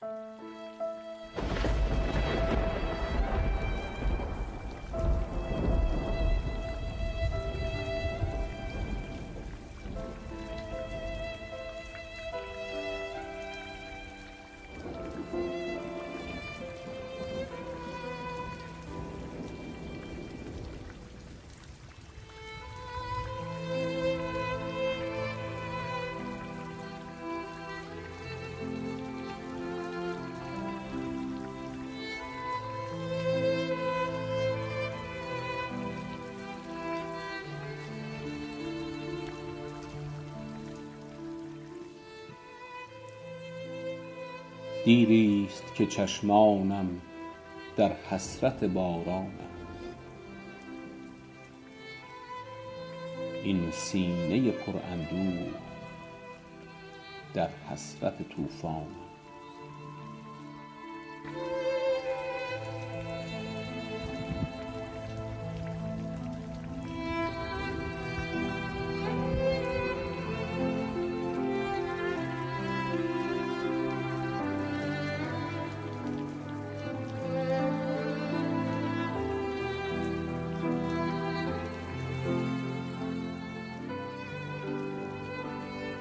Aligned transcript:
Bye. 0.00 0.29
دیری 44.84 45.48
ست 45.50 45.74
که 45.74 45.86
چشمانم 45.86 47.00
در 47.76 47.92
حسرت 47.92 48.64
بارانت 48.64 49.30
این 53.44 53.70
سینه 53.70 54.50
پر 54.50 54.72
اندوه 54.92 55.50
در 57.34 57.48
حسرت 57.70 58.28
طوفانت 58.28 59.09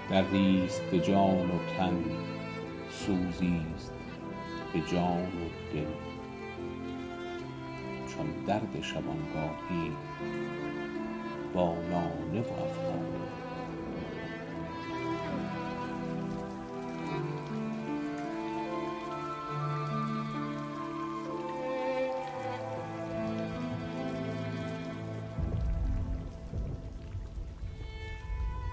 دردی 0.09 0.67
ست 0.67 0.81
به 0.91 0.99
جان 0.99 1.51
و 1.51 1.57
تن 1.77 2.03
سوزی 2.89 3.61
ست 3.77 3.93
به 4.73 4.81
جان 4.91 5.23
و 5.23 5.73
دل. 5.73 5.85
چون 8.07 8.45
درد 8.47 8.81
شبانگاهی 8.81 9.91
با 11.53 11.73
ناله 11.73 12.41
و 12.41 12.53
افغانت 12.53 13.18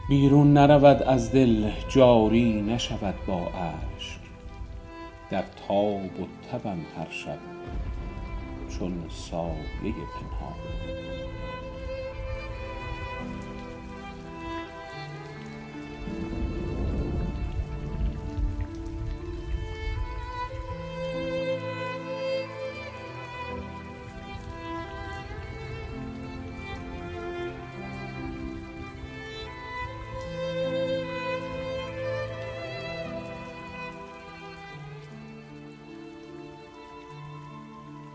بیرون 0.09 0.53
نرود 0.53 1.03
از 1.03 1.33
دل 1.33 1.71
جاری 1.89 2.63
نشود 2.63 3.15
با 3.27 3.39
اشک. 3.39 4.21
در 5.31 5.45
تاب 5.69 6.21
و 6.21 6.27
تبم 6.53 6.79
هر 6.99 7.11
شب 7.11 7.39
چون 8.79 9.05
سایه 9.11 9.53
پنهانت 9.83 10.97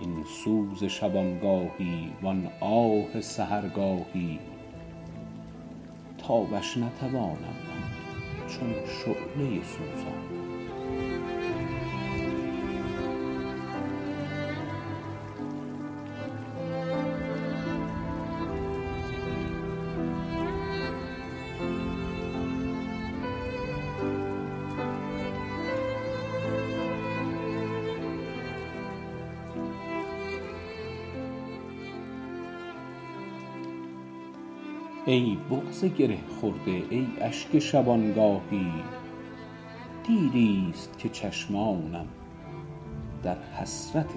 این 0.02 0.24
سوز 0.24 0.84
شبانگاهی 0.84 2.12
وان 2.22 2.50
آه 2.60 3.22
سحرگاهی. 3.22 4.40
تابش 6.18 6.78
نتوانم 6.78 7.56
من 7.68 8.48
چون 8.48 8.74
شعله 8.86 9.64
سوزانت 9.64 10.41
ای 35.06 35.38
بغض 35.52 35.86
گره 35.86 36.18
خورده 36.40 36.84
ای 36.90 37.08
اشک 37.22 37.60
شبانگاهی. 37.60 38.72
دیری 40.08 40.72
ست 40.76 40.98
که 40.98 41.10
چشمانم 41.10 42.08
در 43.24 43.38
حسرت 43.44 44.08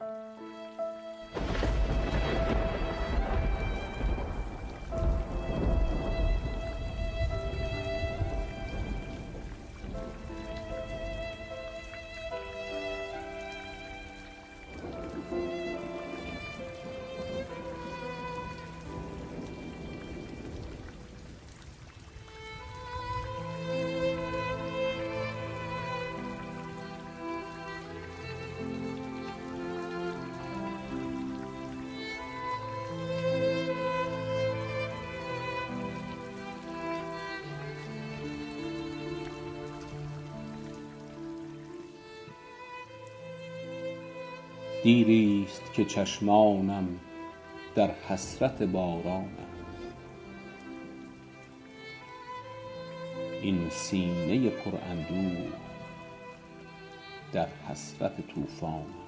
Música 0.00 0.57
دیری 44.88 45.46
ست 45.48 45.72
که 45.74 45.84
چشمانم 45.84 46.88
در 47.74 47.90
حسرت 47.90 48.62
بارانت 48.62 49.28
این 53.42 53.70
سینه 53.70 54.50
پر 54.50 54.72
اندوه 54.90 55.52
در 57.32 57.48
حسرت 57.68 58.26
طوفانم. 58.28 58.84
دردی 58.84 59.07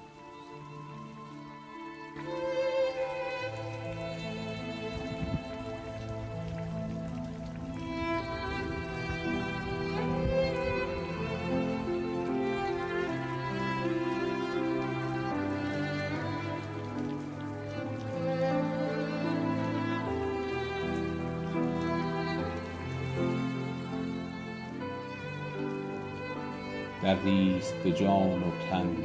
است 27.03 27.75
به 27.83 27.91
جان 27.91 28.43
و 28.43 28.51
تن 28.69 28.95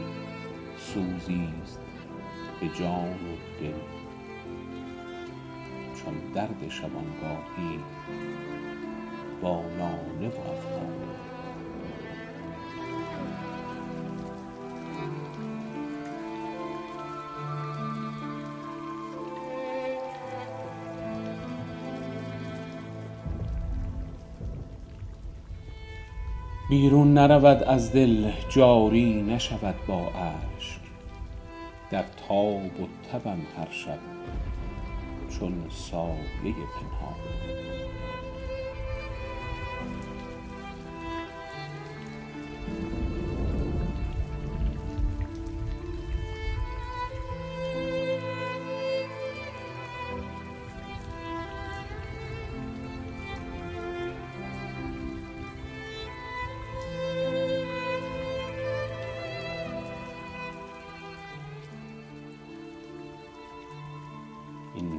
سوزی 0.78 1.48
است 1.62 1.80
به 2.60 2.68
جان 2.68 3.10
و 3.10 3.60
دل. 3.60 3.72
چون 5.94 6.14
درد 6.34 6.68
شبانگاهی 6.68 7.78
با 9.42 9.62
ناله 9.78 10.28
و 10.28 10.40
افغانم 10.50 11.35
بیرون 26.68 27.14
نرود 27.14 27.62
از 27.62 27.92
دل 27.92 28.30
جاری 28.48 29.22
نشود 29.22 29.74
با 29.86 29.98
اشک. 29.98 30.80
در 31.90 32.04
تاب 32.28 32.80
و 32.80 32.86
تبم 33.12 33.38
هر 33.58 33.70
شب 33.70 33.98
چون 35.28 35.64
سایه 35.70 36.54
پنهانم 36.74 37.36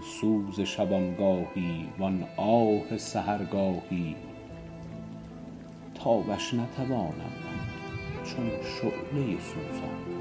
سوز 0.01 0.61
شبانگاهی 0.61 1.89
وآن 1.99 2.25
آه 2.37 2.97
سحرگاهی. 2.97 4.15
تابش 5.95 6.53
نتوانم 6.53 7.33
من 7.43 8.23
چون 8.23 8.49
شعله 8.49 9.39
سوزانم 9.39 10.16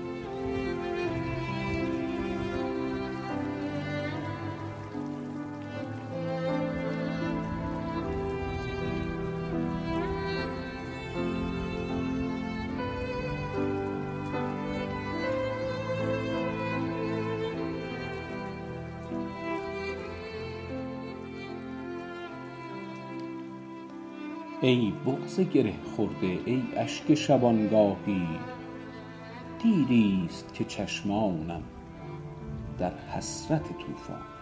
ای 24.61 24.93
بغض 25.07 25.41
گره 25.41 25.75
خورده 25.97 26.39
ای 26.45 26.63
اشک 26.77 27.15
شبانگاهی. 27.15 28.27
دیری 29.63 30.23
است 30.27 30.55
که 30.55 30.65
چشمانم 30.65 31.63
در 32.79 32.93
حسرت 32.99 33.63
طوفانم 33.63 34.36